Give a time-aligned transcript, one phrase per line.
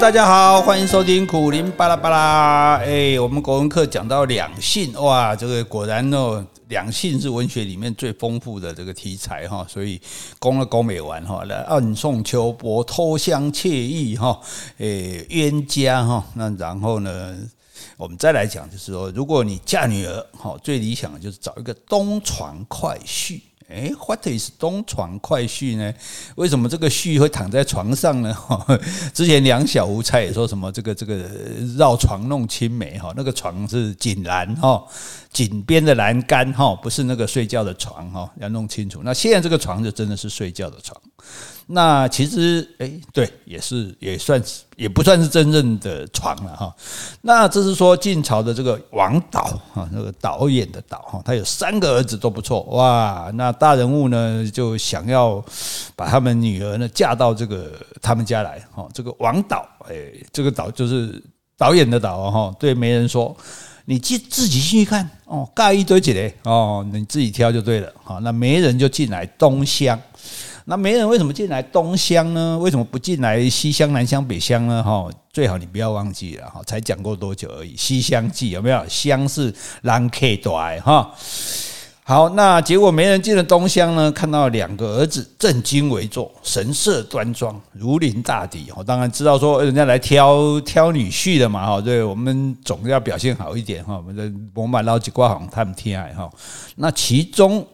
[0.00, 2.76] 大家好，欢迎收听苦林巴拉巴拉。
[2.78, 10.00] 哎，我们国文课讲到两性，哇，这个果然哦，两性是文学里面最丰富的这个题材哈，所以
[10.40, 14.38] 攻了攻没完哈，来暗送秋波，偷香窃玉哈，
[14.78, 17.36] 哎，冤家哈，那然后呢，
[17.96, 23.40] 我们再来讲，就是说，如果你嫁女儿，哈，最理想的就是找一个东床快婿。
[23.66, 25.92] 哎，What is 东床快婿呢？
[26.36, 28.36] 为什么这个婿会躺在床上呢？
[29.14, 31.16] 之前两小无猜也说什么这个这个
[31.78, 34.84] 绕床弄青梅哈，那个床是锦兰哈，
[35.34, 39.00] 井边的栏杆哈，不是那个睡觉的床哈，要弄清楚。
[39.04, 40.98] 那现在这个床就真的是睡觉的床。
[41.66, 46.72] 那其实，哎，对，也是也算是也不算是真正的床了哈。
[47.22, 53.30] 那这是说晋朝的这个王导哈，那个导演的导哈，他有三个儿子都不错哇。
[53.34, 55.44] 那大人物呢就想要
[55.96, 58.86] 把他们女儿呢嫁到这个他们家来哈。
[58.92, 61.20] 这个王导，哎，这个导就是
[61.56, 62.54] 导演的导哈。
[62.60, 63.34] 对媒人说，
[63.86, 67.92] 你自自己进去看哦，盖一堆起来哦，你自己挑就对了。
[68.02, 70.00] 好，那没人就进来东乡。
[70.66, 72.58] 那没人为什么进来东乡呢？
[72.58, 74.82] 为什么不进来西乡、南乡、北乡呢？
[74.82, 78.82] 哈，最好你不要忘记了哈，才讲过多久而已，《西厢记》有没有？
[78.88, 81.14] 乡是人客多哈。
[82.06, 88.70] 好，那结果没人进了东厢呢，看到两个儿子正襟危坐，神色端庄，如临大敌。
[88.76, 93.96] 我当然知道说人家来挑挑女婿的嘛哈，对我们总要表现好一点哈。
[93.96, 96.30] 我们的我们老几挂行他们天爱哈。
[96.76, 97.66] 那其中。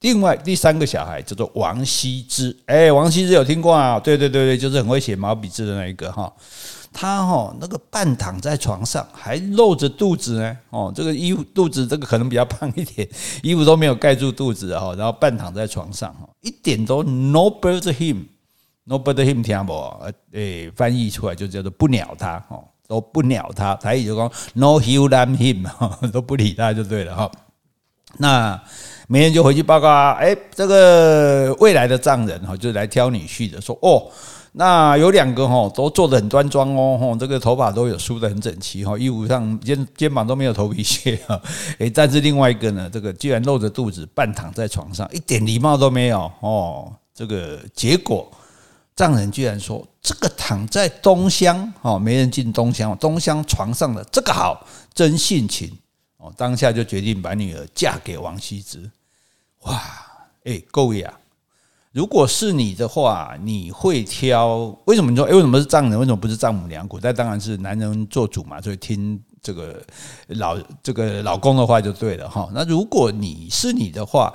[0.00, 4.00] 另外第三个小孩叫做王羲之，哎，王羲之有听过啊？
[4.00, 6.32] 对对对对，就是很会写毛笔字的那一个哈。
[6.92, 10.58] 他哈那个半躺在床上，还露着肚子呢。
[10.70, 13.08] 哦，这个衣服肚子这个可能比较胖一点，
[13.42, 19.72] 衣服都没有盖住肚子哈，然后半躺在床上哈，一点都 no bother him，no bother him 听不？
[20.32, 23.74] 哎，翻译出来就叫做不鸟他哦，都不鸟他。
[23.76, 25.64] 台语就讲 no hulam him，
[26.10, 27.30] 都不理他就对了哈。
[28.18, 28.60] 那。
[29.12, 34.06] 媒人就回去报告啊，哎，这个未来的丈人哈，就来挑女婿的，说哦，
[34.52, 41.40] 那有两个哈，都做得很端庄哦，这个头发都有梳得很整齐哈，衣服上肩肩膀都没有头皮屑 哈，
[41.78, 48.28] 哎，但是另外一个呢，这个居然露着肚子半躺在床上，一点礼貌都没有哦，这个结果
[48.96, 55.70] 丈人居然说，这个躺在东厢哈，没人进东厢，东厢床上的这个好，真性情
[56.16, 58.90] 哦，当下就决定把女儿嫁给王羲之。
[59.60, 59.80] 哇，
[60.44, 61.14] 哎，各位啊，
[61.92, 64.72] 如果是你的话，你会挑？
[64.84, 65.26] 为什么你说？
[65.26, 65.98] 哎，为什么是丈人？
[65.98, 66.86] 为什么不是丈母娘？
[66.86, 69.82] 古代当然是男人做主嘛，所以听这个
[70.28, 72.48] 老这个老公的话就对了哈。
[72.54, 74.32] 那如果你是你的话，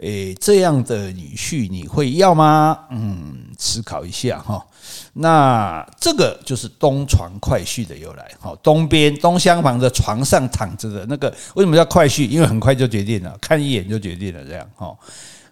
[0.00, 2.76] 哎，这样的女婿你会要吗？
[2.90, 4.66] 嗯，思考一下哈。
[5.12, 12.26] 那这个就是东床快婿的由来，好，东边东厢房的床上躺着的那个，为什么叫快婿？
[12.28, 14.92] 因为很快就决定了，看一眼就决定了，这样哈。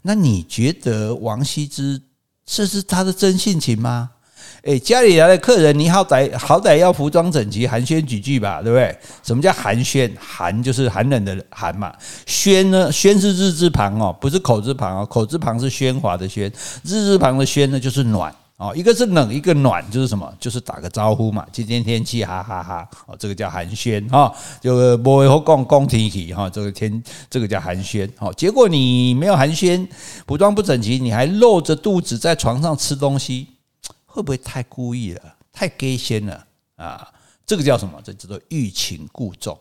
[0.06, 2.00] 那你觉得王羲之
[2.44, 4.10] 这是他的真性情吗？
[4.64, 8.94] 诶，家里来的客人，你好歹好歹要服装整齐，寒暄几句吧，对不对？
[9.22, 10.10] 什么叫寒暄？
[10.18, 11.94] 寒就是寒冷的寒嘛，
[12.26, 12.92] 暄呢？
[12.92, 18.34] 暄是日字旁哦，不是口字旁哦，口字旁是喧哗的喧，日字旁的喧呢就是暖。
[18.56, 20.32] 哦，一个是冷，一个暖，就是什么？
[20.38, 21.44] 就是打个招呼嘛。
[21.50, 24.32] 今天天气哈哈哈，哦，这个叫寒暄哈。
[24.60, 28.08] 就不会说讲讲天气哈，这个天这个叫寒暄。
[28.16, 29.84] 好，结果你没有寒暄，
[30.28, 33.48] 服装不整齐，你还露着肚子在床上吃东西，
[34.06, 35.34] 会不会太故意了？
[35.52, 37.08] 太给先了啊？
[37.44, 38.00] 这个叫什么？
[38.04, 39.58] 这叫做欲擒故纵。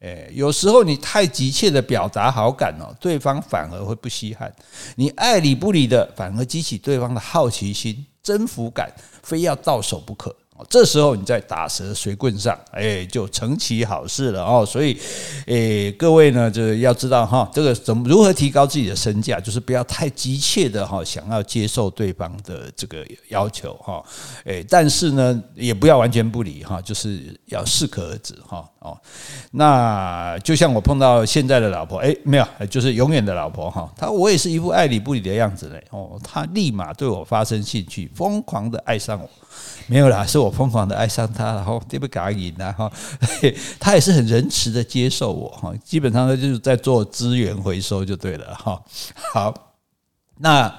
[0.00, 4.54] 诶，有时候你太急切的表达好感哦，对方反而会不稀罕。
[4.96, 8.04] 你爱理不理的，反而激起对方的好奇心。
[8.24, 8.90] 征服感，
[9.22, 10.34] 非要到手不可。
[10.70, 14.64] 这时候你在打蛇随棍上，哎，就成其好事了哦。
[14.64, 14.96] 所以，
[15.46, 24.02] 哎，各位呢，就是要知道哈，这个怎么如何提高自己的身价，就是不要太急切的哈，想要接受对方的这个要求哈。
[24.44, 28.64] 哎，但是呢，也不要完全不理哈，就是要适可而止哈。
[28.78, 28.96] 哦，
[29.50, 33.92] 那就像我碰到现在的老婆，哎，没有，就是永远的老婆哈。
[33.96, 35.82] 她我也是一副爱理不理的样子嘞。
[35.90, 39.28] 哦，她立马对我发生兴趣，疯狂的爱上我。
[39.86, 42.90] 没有啦，是我我疯狂的爱上他，然后对不感应然后
[43.80, 48.80] 他也是很仁慈的接受我哈，基本上他就是在做资源回收就对了哈。
[49.32, 49.54] 好，
[50.38, 50.72] 那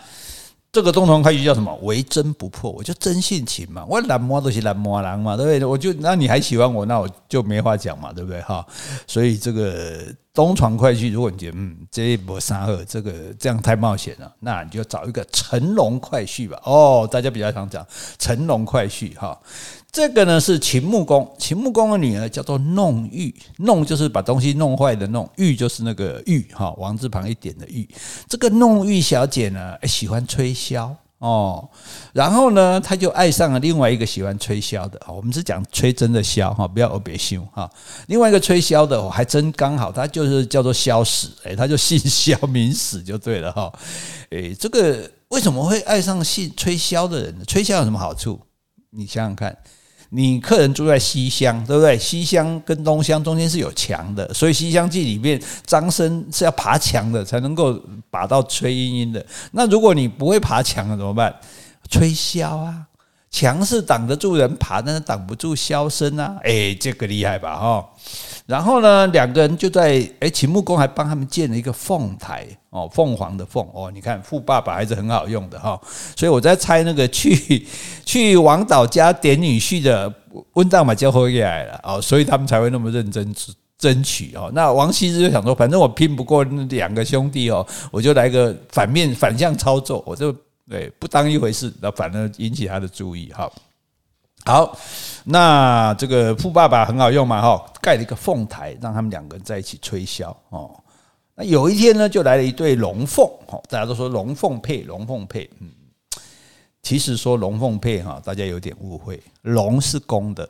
[0.75, 1.73] 这个东床快婿叫什么？
[1.83, 5.63] 唯真不破，我就真性情嘛，我懒摸都是懒摸人嘛，对不对？
[5.63, 8.67] 我就那你还喜欢我，那我就没话讲嘛，对不对哈？
[9.07, 16.59] 所以这个东床快婿，如果你觉得嗯，这一波三二这个这样太冒险了，那你就找一个乘龙快婿吧。
[16.65, 17.87] 哦，大家比较常讲
[18.19, 19.39] 乘龙快婿哈。
[19.95, 27.87] 这个呢是秦穆公，秦穆公的女儿叫做弄玉，弄就是把东西弄坏的弄，玉就是那个玉哈，王字旁一点的玉。
[28.27, 30.93] 这个弄玉小姐呢，喜欢吹箫。
[31.19, 31.69] 哦，
[32.11, 34.99] 然后呢，他就爱上了另外一个喜欢吹箫的。
[35.07, 37.71] 我们是讲吹真的箫哈，不要耳别修哈。
[38.07, 43.71] 另外一个吹箫的，我还真刚好，他就是叫做萧史，哎，他就姓萧名史就对了哈。
[44.31, 47.45] 哎，这个为什么会爱上姓吹箫的人呢？
[47.45, 48.37] 吹箫有什么好处？
[48.89, 49.57] 你想想看。
[50.09, 51.97] 你客人住在西厢，对不对？
[51.97, 57.79] 西厢跟东厢中间是有墙的，所以《西厢记》里面张生是要爬墙的，才能够
[58.09, 59.25] 把到崔莺莺的。
[59.51, 61.35] 那如果你不会爬墙了怎么办？
[61.89, 62.87] 吹箫啊，
[63.29, 66.37] 墙是挡得住人爬，但是挡不住箫声啊。
[66.43, 67.55] 诶，这个厉害吧？
[67.55, 67.85] 哈。
[68.45, 75.79] 然后呢，两个人就在哎，秦穆公还帮他们建了一个凤台哦，凤凰的凤哦，你看富爸爸还是很好用的哈。
[76.15, 77.65] 所以我在猜那个去
[78.05, 80.13] 去王导家点女婿的
[80.53, 83.33] 温大马交回来了哦，所以他们才会那么认真
[83.79, 84.51] 争取哦。
[84.53, 90.31] 那王羲之就想说，反正我拼不过那两个兄弟哦，我就来个反面反向操作，我就
[90.69, 93.51] 对不当一回事，那反而引起他的注意哈。
[94.45, 94.77] 好
[95.23, 100.69] 那这个富爸爸很好用嘛，哈，盖了一个凤台，让他们两个人在一起吹箫哦。
[101.33, 105.71] 那有一天呢，就来了一对龙凤，哈，大家都说龙凤配，龙凤配，嗯，
[106.83, 110.47] 其实说龙凤配哈，大家有点误会，龙是公的，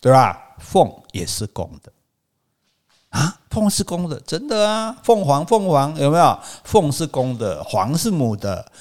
[0.00, 0.56] 对吧？
[0.58, 1.92] 凤也是公的
[3.10, 6.38] 啊，凤是公的，真的啊，凤凰凤凰有没有？
[6.64, 8.72] 凤是公的，凰是母的。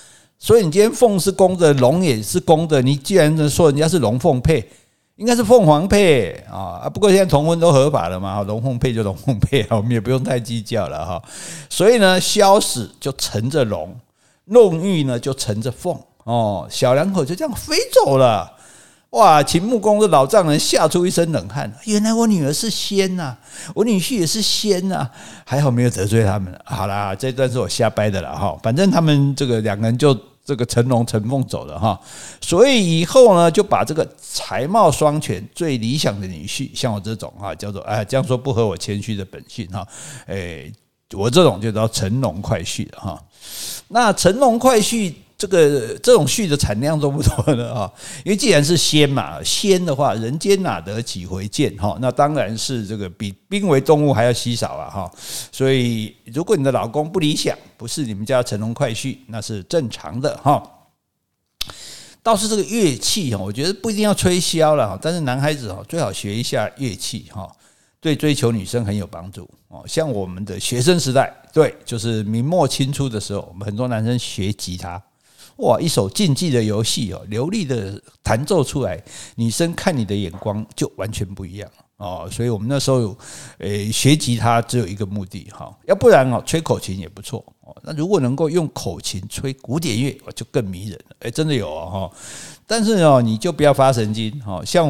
[0.44, 2.82] 所以你今天凤是公的，龙也是公的。
[2.82, 4.70] 你既然说人家是龙凤配，
[5.16, 6.90] 应该是凤凰配啊。
[6.94, 11.24] 不过现在同婚都合法了嘛，龙凤配就龙凤配啊，我们也不用太计较了哈。
[11.70, 13.96] 所以呢，萧史就乘着龙，
[14.48, 18.52] 弄玉呢就乘着凤哦，小两口就这样飞走了。
[19.12, 19.42] 哇！
[19.42, 23.38] 秦穆公的老丈人吓出一身冷汗，原来我女儿是仙呐，
[23.76, 25.10] 我女婿也是仙呐，
[25.46, 26.54] 还好没有得罪他们。
[26.66, 30.14] 好啦，这段是我瞎掰的了哈，反正他们这个两个人就。
[30.44, 32.00] 这个成龙成凤走了哈，
[32.42, 39.88] 所以以后呢，就把这个才貌双全、最理想的女婿，像我这种哈，叫做哎，这样说不合我谦虚的本性哈，
[40.28, 40.72] 哎，
[41.14, 43.24] 我这种就叫乘龙快婿了哈。
[43.88, 45.14] 那乘龙快婿。
[45.44, 47.68] 这个这种婿的产量都不多的？
[47.76, 47.94] 哈，
[48.24, 51.76] 因为既然是仙嘛，仙的话，人间哪得几回见？
[51.76, 54.90] 哈，那当然是这个比濒危动物还要稀少啊！
[54.90, 55.12] 哈，
[55.52, 60.64] 所以如果你的老公不理想，不是你们家乘龙快婿，那是正常的哈。
[62.22, 67.52] 倒是这个乐器哈，我觉得不一定要吹箫了哈，但是男孩子哈最好学一下乐器哈，
[68.00, 69.84] 对追求女生很有帮助哦。
[69.86, 75.04] 像我们的学生时代，对，就是明末清初的时候，我们很多男生学吉他。
[75.58, 79.02] 哇，一首竞技的游戏哦，流利的弹奏出来，
[79.36, 82.28] 女生看你的眼光就完全不一样哦。
[82.32, 83.16] 所以我们那时候，
[83.60, 87.76] 诶，学吉他只有一个目的哈，要不然哦，吹口琴也不错哦。
[87.84, 91.16] 那如果能够用口琴吹古典乐，就更迷人了。
[91.20, 92.12] 诶，真的有哦。
[92.66, 94.64] 但是哦，你就不要发神经哈。
[94.66, 94.88] 像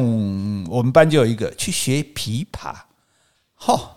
[0.68, 2.74] 我们班就有一个去学琵琶，
[3.54, 3.93] 哈。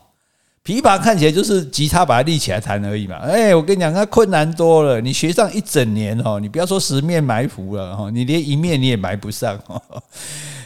[0.67, 4.99] 琵琶看起来就是吉他把它立起来弹而已嘛，哎，我跟你讲，那困难多了。
[4.99, 9.57] 你学上一整年哦，你不要说十面埋伏了哈，你连一面你也埋不上。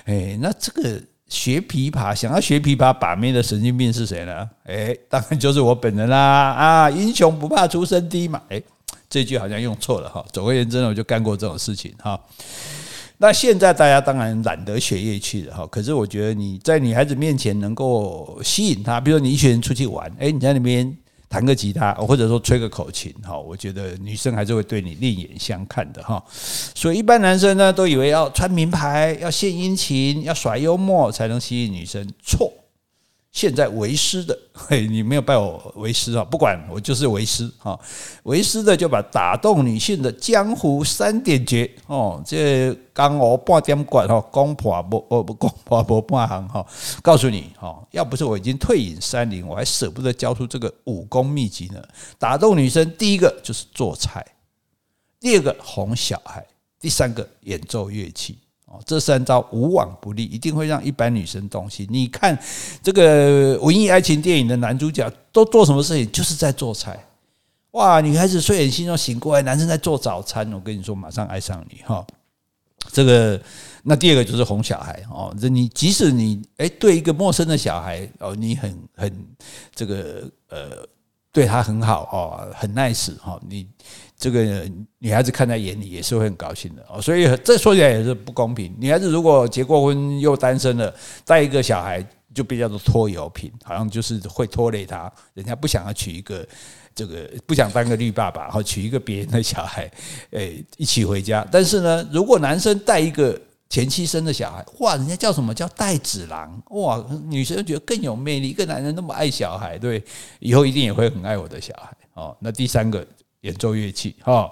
[0.06, 4.50] 哎，那这个学琵琶，想要学琵琶把妹的神经病是谁呢？
[4.66, 6.18] 哎，当然就是我本人啦！
[6.18, 8.42] 啊，英雄不怕出身低嘛。
[8.50, 8.60] 哎，
[9.08, 10.26] 这句好像用错了哈。
[10.34, 12.20] 总而言之呢，我就干过这种事情哈。
[13.22, 20.92] 那现在大家当然懒得学乐器了哈，可是我觉得你在女孩子面前能够吸引她，比如说你一群人出去玩，诶，你在那边
[21.30, 26.24] 弹个吉他，或者说吹个口琴，哈，我觉得女生还是会对你另眼相看的哈。
[26.34, 32.52] 所以一般男生呢都以为要穿名牌、要献殷勤、要耍幽默才能吸引女生，错。
[33.32, 36.24] 现在为师的， 嘿，你没有拜我为师啊？
[36.24, 37.80] 不管我就是为师哈，
[38.24, 46.66] 为师的就把打动女性的江湖三点诀哦，这刚我半点管哦，公婆不哦不攻破不半行哈，
[47.02, 51.82] 告诉你哈，要不是我已经退隐山林，我还舍不得教出这个武功秘籍呢。
[52.20, 54.26] 打动女生，第一个就是做菜，
[55.22, 56.46] 第二个哄小孩，
[56.82, 58.40] 第三个演奏乐器。
[58.86, 61.88] 这三招无往不利，一定会让一般女生动心。
[61.90, 62.38] 你看
[62.82, 66.12] 这个文艺爱情电影的男主角都做什么事情？
[66.12, 66.98] 就是在做菜。
[67.72, 70.52] 哇，女孩子睡眼惺忪醒过来，男生在做早餐。
[70.54, 72.06] 我跟你说，马上爱上你哈。
[72.92, 73.42] 这个。
[73.84, 79.26] 那第二个就是哄小孩哦，这你即使你哎对一个陌生的小孩哦，你很很
[79.74, 80.88] 这个呃
[81.32, 83.68] 对他很好哦，很 nice 哈，你
[84.22, 88.72] 这个女孩子看在眼里也是会很高兴的哦，所以这说起来也是不公平。
[88.80, 90.94] 女孩子如果结过婚又单身了，
[91.26, 96.48] 带一个小孩就比较多拖油瓶，好像就是会拖累他，人家不想要娶一个
[96.94, 99.92] 这个不想当个绿爸爸，好娶一个别人的小孩，
[100.34, 101.44] 哎一起回家。
[101.52, 103.36] 但是呢，如果男生带一个
[103.70, 108.50] 前妻生的小孩，哇，人家叫什么叫带子郎，哇，女生觉得更有魅力。
[108.50, 110.04] 一个男人那么爱小孩，对，
[110.40, 112.38] 以后一定也会很爱我的小孩哦。
[112.40, 113.04] 那第三个
[113.42, 114.52] 演奏乐器，哈，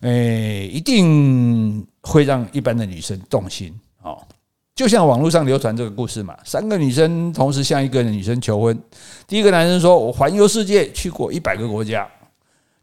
[0.00, 4.22] 诶，一定会让一般的女生动心哦。
[4.74, 8.82] 就像网络上流传这个故事嘛，三个女生同时向一个女生求婚，
[9.26, 12.06] 第一个男生说我环游世界，去过一百个国家；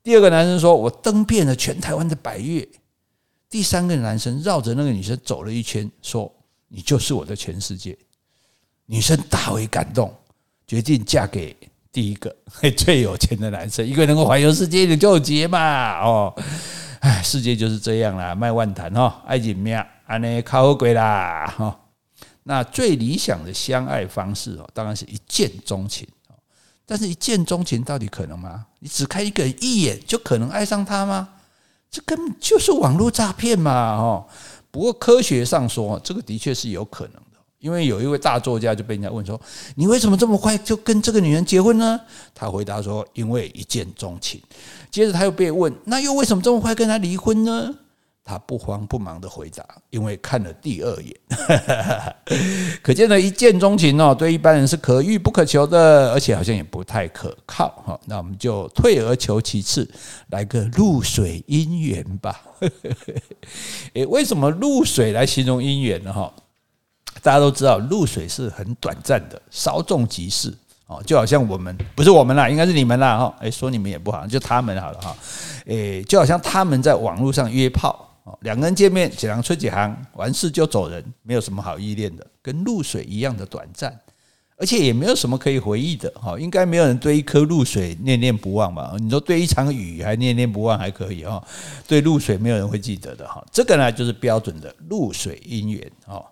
[0.04, 2.68] 第二个男生说我登遍了全台湾的百岳。
[3.50, 6.32] 第三个男生绕着那个女生走了一圈，说
[6.70, 7.98] ：“你就是我的全世界。”
[8.86, 10.14] 女生大为感动，
[10.68, 11.56] 决定嫁给
[11.92, 12.36] 第一个
[12.78, 13.86] 最有钱的男生。
[13.86, 16.34] 一个能够环游世界你就结嘛，哦，
[17.00, 21.80] 哎，世界就是这样啦，卖万谈哈，爱情命，安尼靠好过啦哈。
[22.44, 26.08] 那最理想的相爱方式哦，当然是一见钟情。
[26.86, 28.66] 但是，一见钟情到底可能吗？
[28.80, 31.30] 你只看一个人一眼就可能爱上他吗？
[31.92, 33.72] 这根本就是网络诈骗嘛！
[33.96, 34.28] 哦，
[34.72, 37.22] 不过科学上说，这个的确是有可能。
[37.60, 39.40] 因为有一位大作家就被人家问说
[39.76, 42.00] ：“你为什么这么快就跟这个女人结婚呢？”
[42.34, 44.42] 他回答说：“因为一见钟情。”
[44.90, 47.76] 接着他又被问：“那又为什么这么快跟她离婚呢？”
[48.24, 51.16] 他不慌不忙的回答：“因为看了第二眼。
[52.84, 58.00] ”可见呢一见钟情哦，对一般人是可遇不可求的，而且好像也不太可靠哈。
[58.06, 59.90] 那我们就退而求其次，
[60.30, 62.40] 来个露水姻缘吧。
[63.94, 66.14] 诶，为什么露水来形容姻缘呢？
[66.14, 66.32] 哈，
[67.22, 70.54] 大家都知道露水是很短暂的，稍纵即逝
[70.88, 73.36] 哦，就好像我们不是我们啦，应该是你们啦哈。
[73.42, 75.16] 诶，说你们也不好，就他们好了哈。
[75.66, 78.06] 诶，就好像他们在网络上约炮。
[78.42, 84.00] 两个人见面，几行吹几行，完事就走人，没有什么好依恋的，跟露水一样的短暂，
[84.56, 86.12] 而且也没有什么可以回忆的。
[86.12, 88.94] 哈，应该没有人对一颗露水念念不忘吧？
[89.00, 91.44] 你说对一场雨还念念不忘还可以哈，
[91.88, 93.44] 对露水没有人会记得的哈。
[93.52, 96.24] 这个呢，就是标准的露水姻缘哦。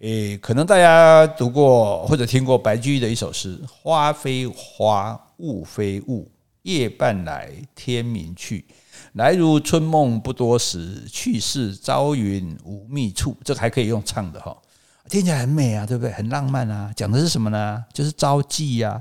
[0.00, 6.26] 诶，可能大家读过或者听过白居易的一首诗：“花非花，雾非雾，
[6.62, 8.64] 夜半来，天明去。”
[9.12, 13.36] 来如春梦不多时，去似朝云无觅处。
[13.44, 14.56] 这个还可以用唱的哈，
[15.10, 16.12] 听起来很美啊，对不对？
[16.12, 16.90] 很浪漫啊。
[16.96, 17.84] 讲的是什么呢？
[17.92, 18.98] 就是朝妓呀。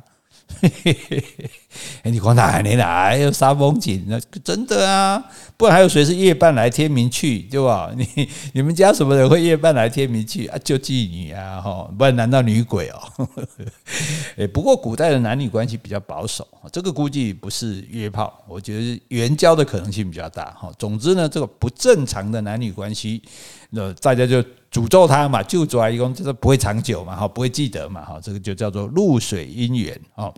[2.01, 4.03] 哎，你光哪年来有杀风景？
[4.07, 5.23] 那真的啊，
[5.55, 7.91] 不然还有谁是夜半来天明去，对吧？
[7.95, 10.57] 你你们家什么人会夜半来天明去啊？
[10.63, 13.27] 就妓女啊，哈，不然难道女鬼哦？
[14.37, 20.45] 哎，不过古代的男女关系比较保守，这个估计不是约炮，我觉得是援交的可能性比较大。
[20.51, 23.21] 哈，总之呢，这个不正常的男女关系，
[23.69, 30.33] 那大家就诅咒他嘛，救主啊一共就是不会长久嘛，哈，不会记得嘛，哈，这个就叫做露水姻缘，哦。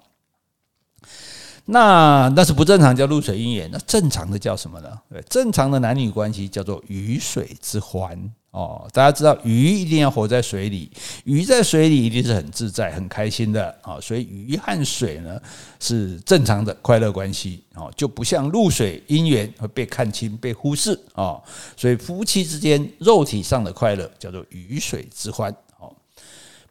[1.66, 3.70] 那那是不正常，叫露水姻缘。
[3.72, 5.00] 那正常的叫什么呢？
[5.10, 8.88] 对，正常的男女关系叫做鱼水之欢哦。
[8.93, 10.89] 大家知道，鱼一定要活在水里，
[11.24, 14.00] 鱼在水里一定是很自在、很开心的啊。
[14.00, 15.41] 所以鱼和水呢
[15.79, 21.41] 是正常的快乐关系哦，就不像露水姻缘会被看清、被忽视啊。
[21.75, 25.91] 所以夫妻之间肉体上的快乐叫做鱼水之欢哦。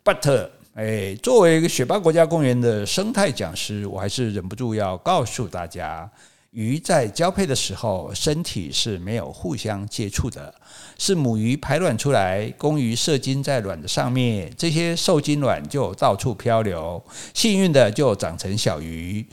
[0.04, 6.08] But 哎，作为一个雪霸国家公园的生态讲师，我还是忍不住要告诉大家，
[6.50, 10.52] 鱼在交配的时候，身体是没有互相接触的，
[10.98, 17.02] 是母鱼排卵出来，公鱼射精在卵的上面，这些受精卵就到处漂流，
[17.34, 19.24] 幸运的就长成小鱼。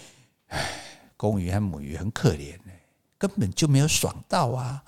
[0.50, 0.60] 唉，
[1.18, 2.54] 公鱼和母鱼很可怜，
[3.18, 4.84] 根本就没有爽到啊。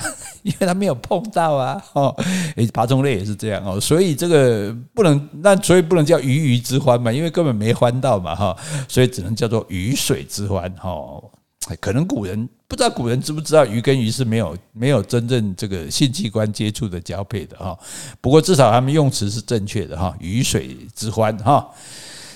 [0.42, 2.16] 因为他没有碰到啊，哦，
[2.56, 8.56] 诶，爬虫类也是这样哦，所以这个不能，那所以不能叫鱼鱼之欢嘛，因为根本没欢到嘛，哈，
[8.88, 10.90] 所以只能叫做鱼水之欢，哈，
[11.76, 17.78] 可能古人不知道古人知不知道鱼跟鱼是没有没有真正这个性器官接触的交配的哈，
[18.20, 21.68] 不过至少他们用词是正确的哈，鱼水之欢哈。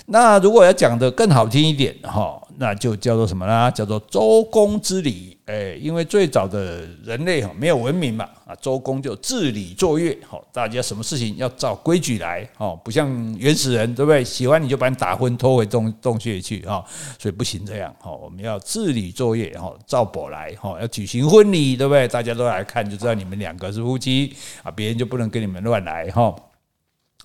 [0.06, 3.70] 那如果要讲的更好听一点哈，那就叫做什么呢？
[3.72, 5.33] 叫做周公之礼。
[5.46, 13.08] 哎，因为最早的人类哈没有文明嘛，啊，周公就治理作乐，好，大家什么事情要照规矩来，哦，不像
[13.38, 14.24] 原始人，对不对？
[14.24, 16.82] 喜欢你就把你打昏，拖回洞洞穴去，哈，
[17.18, 22.08] 所以不行这样，哈，我们要治理作乐，哈，照簿来，哈，要举行婚礼，对不对？
[22.08, 26.34] 大家都来看，就知道你们两个是夫妻，啊，别人就不能跟你们乱来，哈。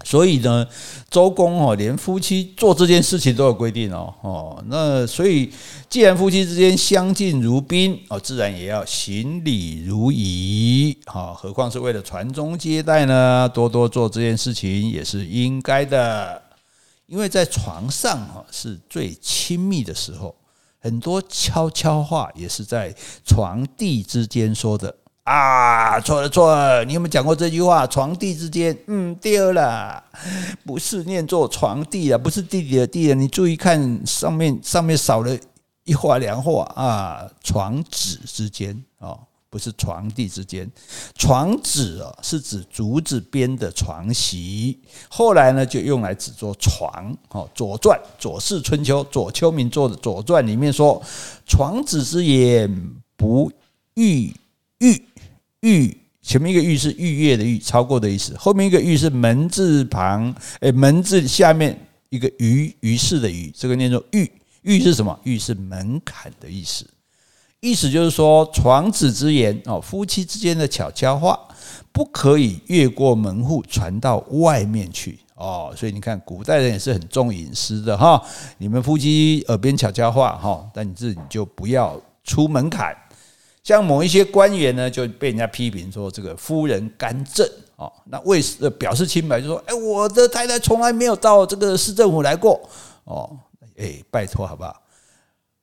[0.06, 0.66] 所以呢，
[1.10, 4.64] 周公哦，连夫妻做这件事情都有规定哦哦。
[4.68, 5.52] 那所以，
[5.90, 11.34] 既然夫妻之间相敬如宾哦，自然也要行礼如仪哈。
[11.34, 13.50] 何况是为了传宗接代呢？
[13.54, 16.42] 多多做这件事情也是应该的。
[17.06, 20.34] 因为在床上哈是最亲密的时候，
[20.80, 24.96] 很多悄悄话也是在床地之间说的。
[25.30, 26.84] 啊，错了错了！
[26.84, 27.86] 你有没有讲过这句话？
[27.86, 30.04] 床笫之间，嗯，丢了，
[30.66, 33.14] 不是念作床笫啊，不是弟弟的弟啊。
[33.14, 35.38] 你注意看上面，上面少了
[35.84, 39.20] 一画两画啊，床子之间哦，
[39.52, 40.68] 不是床笫之间。
[41.14, 47.16] 床子啊，是指竹子编的床席，后来呢就用来指作床。
[47.30, 51.00] 哦，《左传》《左氏春秋》左丘明做的《左传》里面说
[51.46, 53.52] ：“床子之言，不
[53.94, 54.34] 逾
[54.80, 55.06] 逾。”
[55.62, 58.36] 逾前面一个逾是逾越的逾，超过的意思。
[58.38, 61.78] 后面一个玉是门字旁，诶，门字下面
[62.10, 64.30] 一个于，于是的于，这个念作逾。
[64.62, 65.18] 逾是什么？
[65.24, 66.86] 玉是门槛的意思。
[67.62, 71.40] 意思就是说，床子之言哦，夫妻之间的悄悄话，
[71.92, 75.74] 不可以越过门户传到外面去哦。
[75.76, 78.22] 所以你看，古代人也是很重隐私的哈。
[78.58, 82.96] 你们夫妻耳边悄悄话哈，但你自己就不要出门槛。
[83.70, 88.42] 像某一些官员呢，就被人家批评说这个夫人干政哦，那为
[88.80, 92.60] 表示清白，就说：哎，我的太太从来没有到这个市政府来过
[93.04, 93.30] 哦，
[93.78, 94.76] 哎，拜托好不好？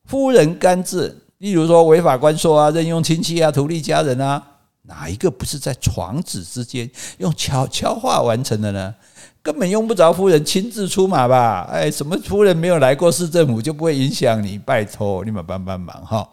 [0.05, 4.41] 夫人干政，例如说违法官说啊，任用亲戚啊，图利家人啊，
[4.83, 8.95] 哪一个不是在床子之间用悄悄话完成的呢？
[9.43, 11.69] 根本用不着夫人亲自出马吧？
[11.73, 14.57] 哎，什么夫人没有来过市政府就不会影响你？
[14.57, 16.31] 拜托，你们帮帮忙哈。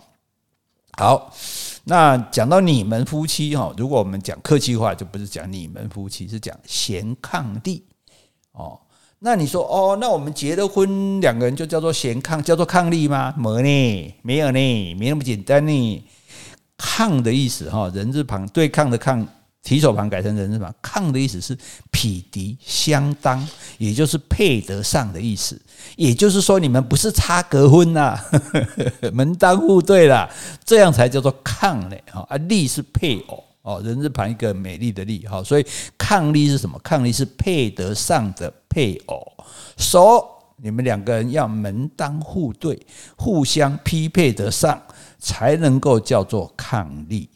[0.95, 1.33] 好，
[1.85, 7.81] 那讲到你们夫妻哈，如果我们讲客气话，就不是讲你们夫妻，是讲贤伉俪
[8.51, 8.79] 哦。
[9.19, 13.33] 那你说哦，那我们结了婚，两个人就叫做贤伉，叫做伉俪吗？
[13.38, 16.03] 没呢，没有呢，没那么简单呢。
[16.77, 19.27] 抗的意思哈，人字旁对抗的抗。
[19.63, 21.57] 提手旁改成人字旁，抗的意思是
[21.89, 23.47] 匹敌相当，
[23.77, 25.59] 也就是配得上的意思。
[25.95, 28.19] 也就是说，你们不是差隔婚呐，
[29.13, 30.29] 门当户对啦，
[30.65, 32.03] 这样才叫做抗嘞。
[32.11, 35.65] 哈啊，俪是配偶哦，人字旁一个美丽的丽哈，所以
[35.97, 36.77] 抗力是什么？
[36.83, 39.25] 抗力是配得上的配偶。
[39.77, 40.25] 说、so,
[40.57, 42.77] 你们两个人要门当户对，
[43.15, 44.81] 互相匹配得上，
[45.19, 47.27] 才能够叫做伉俪。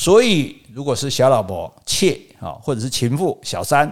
[0.00, 3.86] 所以，如果是小老婆、妾啊，或者是情妇、小三，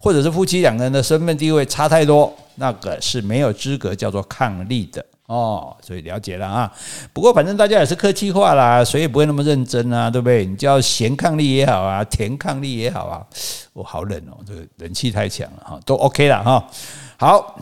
[0.00, 5.76] 或者是夫妻两个人的身份地位差太多，那个是没有资格叫做伉俪的哦。
[5.80, 6.72] 所以了解了啊。
[7.12, 10.44] 不过反正大家也是客气话啦，所以不会那么认真啊，对不对？
[10.44, 13.24] 你叫贤伉俪也好啊，甜伉俪也好啊。
[13.72, 16.68] 我好冷哦，这个冷气太强了哈，都 OK 了哈。
[17.16, 17.56] 好，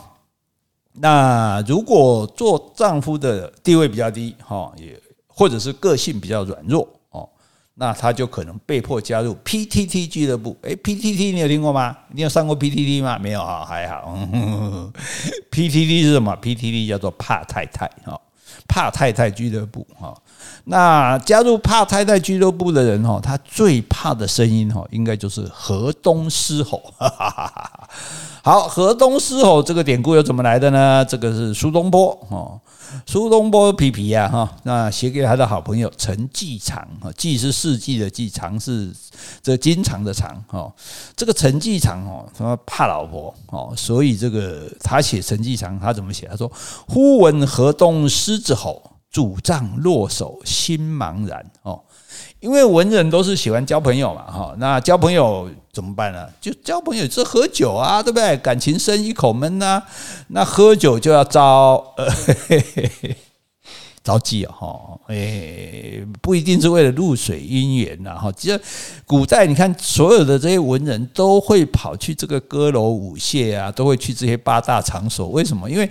[0.93, 6.87] 那如果做丈夫的地位比较低哈，也或者是个性比较软弱。
[7.81, 10.55] 那他就可能被迫加入 PTT 俱乐部。
[10.61, 11.97] 诶，PTT 你有听过吗？
[12.13, 13.17] 你有上过 PTT 吗？
[13.17, 14.15] 没有啊，还好。
[15.49, 18.21] PTT 是什么？PTT 叫做怕太太哈，
[18.67, 20.15] 怕太太俱乐部哈。
[20.65, 26.81] 那加入怕太太俱乐部的人哈，他最怕的声音哈，应该就是河东狮吼。
[28.43, 31.05] 好，河东狮吼这个典故又怎么来的呢？
[31.05, 32.59] 这个是苏东坡哦。
[33.05, 38.91] 苏东坡皮皮呀，哈，那写给他的好朋友陈季常，哈，季是四季的季，常是
[39.41, 40.69] 这经常的常，哈，
[41.15, 46.27] 这个陈季常哦，他怕老婆哦，所以这个他写陈季常，他怎么写？
[46.29, 46.51] 他说
[46.89, 51.81] ：“忽闻河东狮子吼，拄杖落手心茫然。”哦。
[52.39, 56.27] 因为文人都是喜欢交朋友嘛，哈，那交朋友怎么办呢？
[56.41, 58.35] 就交朋友是喝酒啊，对不对？
[58.37, 59.81] 感情深一口闷呐，
[60.29, 62.07] 那喝酒就要招呃
[64.03, 68.59] 招妓啊，哈，哎，不一定是为了露水姻缘呐，哈，其实
[69.05, 75.69] 古代你看所有的这些文人都会跑去这个歌楼舞榭啊，都会去这些八大场所，为什么？
[75.69, 75.89] 因为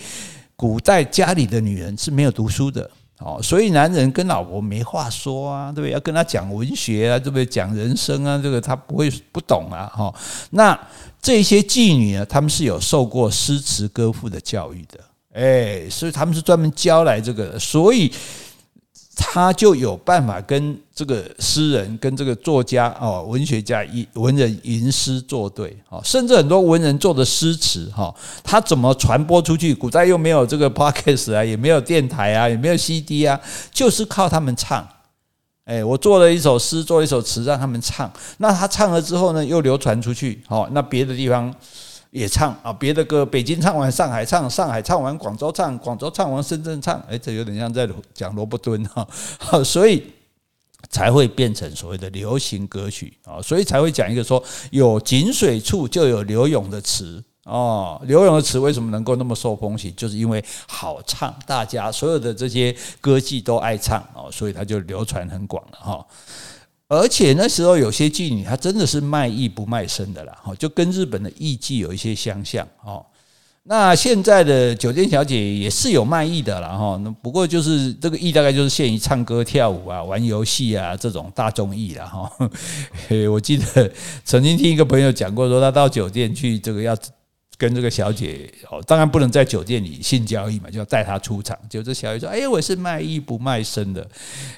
[0.57, 2.91] 古代家里的女人是没有读书的。
[3.21, 5.93] 哦，所以男人跟老婆没话说啊，对不对？
[5.93, 7.45] 要跟他讲文学啊，对不对？
[7.45, 10.13] 讲人生啊，这个他不会不懂啊，哈。
[10.51, 10.79] 那
[11.21, 14.99] 这些妓女呢，他们是有受过诗词歌赋的教育的，
[15.35, 18.11] 哎，所以他们是专门教来这个，所以
[19.23, 29.75] 他就有办法跟这个诗人、跟这个作家哦、文学家、文人吟诗作对哦，甚至很多文人做的诗词哈，他怎么传播出去？
[29.75, 33.39] 古代又没有这个 podcast 啊，也没有电台啊，也没有 CD 啊，
[33.71, 34.89] 就是靠他们唱。
[35.67, 38.11] 哎，我做了一首诗，做一首词，让他们唱。
[38.39, 40.43] 那他唱了之后呢，又流传出去。
[40.49, 41.55] 好，那别的地方
[42.11, 47.01] 也唱啊，别的歌，北京唱完，上海唱，上海唱完，广州唱，广州唱完，深圳唱。
[47.09, 49.07] 哎，这有点像在讲罗伯敦哈。
[49.39, 50.03] 好，所以
[50.89, 57.23] 才会变成所谓的流行歌曲啊，所以才会讲一个说，有井水处就有柳永的词。
[57.45, 59.93] 哦，柳永的词为什么能够那么受风行？
[59.97, 66.07] 就是因为好唱，大家所有的这些歌妓都爱唱哦，所以它就流传很广了哈。
[66.91, 73.07] 而且那时候有些妓女，她真的是卖艺不卖身的啦，哈，就跟日本的艺妓有一些相像哦。
[73.63, 82.31] 那现在的酒店小姐也是有卖艺的啦，哈，那不过就是这个艺大概就是限于唱歌跳舞啊、玩游戏啊这种大众艺了哈。
[83.31, 83.91] 我记得
[84.25, 86.97] 曾经听一个朋友讲过，说他到酒店去这个要。
[87.61, 91.55] 跟这个小姐哦，当然不能在酒店里性交易嘛，就要带她出场。
[91.69, 94.01] 就这小姐说：“哎，我是卖艺不卖身的。”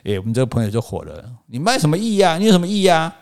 [0.05, 2.39] 哎，我们这个朋友就火了：“你卖什么艺呀？
[2.39, 3.13] 你有什么艺呀？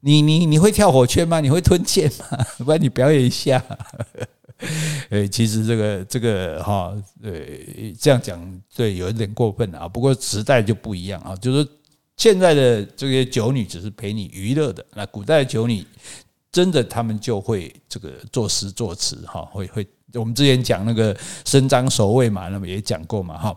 [0.00, 1.38] 你你你会跳火圈吗？
[1.38, 2.44] 你会吞剑吗？
[2.58, 3.62] 不然你表演一下。”
[5.10, 9.86] 诶，其实这个这个哈，对，这样讲对，有一点过分啊。
[9.86, 11.64] 不过时代就不一样啊，就是
[12.16, 15.86] 现在的这些酒女只是陪你娱乐的，那古代的酒女。
[16.50, 19.86] 真的，他们就会这个作诗作词哈，会会。
[20.14, 23.54] 我们之前讲那个伸张守卫嘛，那么也讲过嘛哈。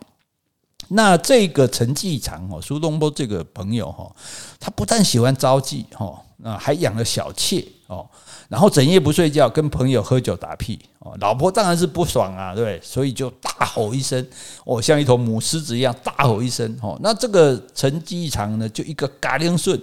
[0.90, 4.14] 那这个陈季常哦，苏东坡这个朋友哈，
[4.60, 8.06] 他不但喜欢招妓哈，那还养了小妾哦，
[8.50, 11.16] 然后整夜不睡觉，跟朋友喝酒打屁哦。
[11.22, 12.78] 老婆当然是不爽啊，对？
[12.84, 14.28] 所以就大吼一声
[14.66, 17.00] 哦，像一头母狮子一样大吼一声哦。
[17.02, 19.82] 那这个陈季常呢，就一个嘎铃顺。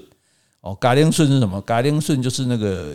[0.68, 1.58] 哦，嘎铃顺是什么？
[1.62, 2.94] 嘎铃顺就是那个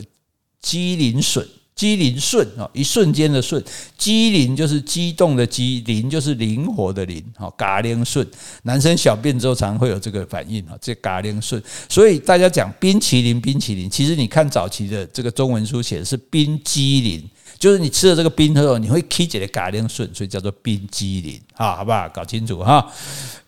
[0.60, 3.60] 机灵顺，机灵顺啊，一瞬间的瞬，
[3.98, 7.24] 机灵就是激动的机，灵就是灵活的灵。
[7.36, 8.24] 好，嘎铃顺，
[8.62, 11.60] 男生小便之后常会有这个反应啊，这嘎铃顺。
[11.88, 17.28] 所以大家讲冰淇淋，冰淇淋，其实你看早期的这个中文书写的是冰激凌。
[17.64, 22.06] 就是你吃了这个冰之后，你会起一个嘎铃顺，所以叫做冰激凌，好，好不好？
[22.10, 22.86] 搞清楚哈。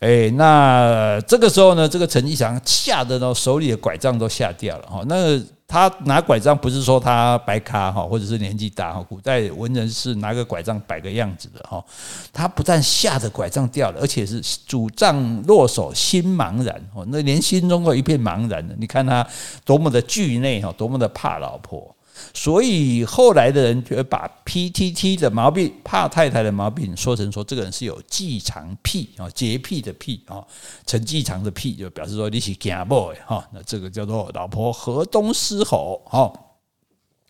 [0.00, 5.02] 哎，那这个时候呢，这个陈季常吓得呢，手里的拐杖都吓掉了哈。
[5.06, 9.04] 那他拿拐杖不是说他白咖哈，或者是年纪大哈。
[9.06, 11.84] 古代文人是拿个拐杖摆个样子的哈。
[12.32, 18.74] 他不但吓得拐杖掉了，而且是拄杖落手，心茫然哦，那连心中都一片茫然的。
[18.78, 19.26] 你看他
[19.62, 21.94] 多么的惧内哈，多么的怕老婆。
[22.32, 30.44] 所以后来的人就把 PTT 的毛病、怕太太的毛病说成说这个人是有季常癖啊，洁癖的癖啊，
[30.86, 36.32] 陈季常的癖就表示说你是假 boy 哈，那这个叫做老婆河东狮吼哈。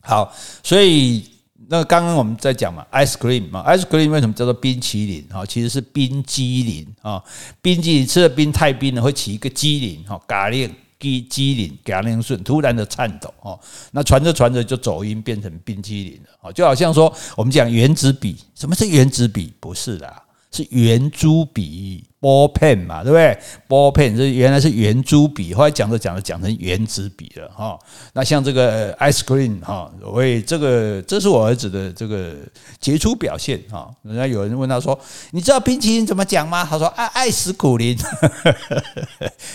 [0.02, 1.28] 好，所以
[1.68, 5.44] 那刚刚我们在讲嘛，ice cream 嘛，ice cream 为什么叫做冰淇淋哈？
[5.44, 7.22] 其实是冰激凌啊，
[7.60, 10.72] 冰激凌吃的冰太冰了，会起一个激凌哈，嘎令。
[10.98, 13.58] 机机灵，嘎铃顺，突然的颤抖哦，
[13.92, 19.52] 那传着传着就走音，变成冰激凌了哦，就好像说我们讲原子笔，什么是原子笔？
[19.60, 22.04] 不是啦，是圆珠笔。
[22.26, 23.38] 波片嘛，对不对？
[23.68, 27.78] 波片这原来是圆珠笔，后来讲着讲着讲成原子笔了哈。
[28.14, 32.34] 那像这个 ice cream 哈，我这个这是我儿子的这个
[32.80, 33.88] 杰出表现哈。
[34.02, 34.98] 人家有人问他说
[35.30, 37.96] ：“你知道冰淇淋怎么讲吗？”他说：“爱爱死苦林。”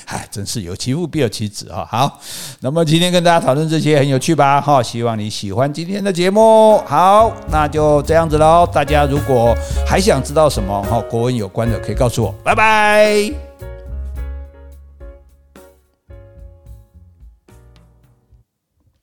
[0.08, 1.86] 哎，真是有其父必有其子哈。
[1.92, 2.22] 好，
[2.62, 4.62] 那么今天跟大家讨论这些很有趣吧？
[4.62, 6.78] 哈，希望你喜欢今天的节目。
[6.88, 8.66] 好，那就这样子喽。
[8.72, 9.54] 大家如果
[9.86, 12.34] 还想知道什么哈国文有关的，可以告诉我。
[12.46, 13.34] 拜拜拜。